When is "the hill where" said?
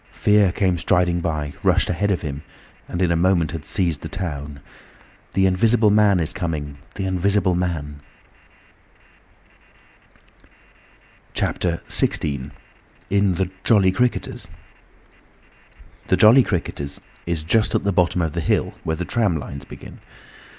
18.33-18.95